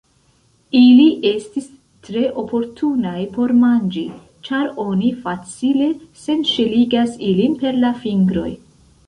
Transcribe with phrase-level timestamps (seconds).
[0.77, 1.67] Ili estis
[2.07, 4.07] tre oportunaj por manĝi,
[4.49, 5.91] ĉar oni facile
[6.23, 8.51] senŝeligas ilin per la fingroj.